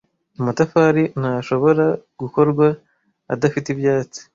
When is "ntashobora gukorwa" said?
1.19-2.65